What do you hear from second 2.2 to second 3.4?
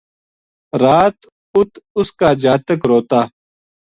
جاتک روتا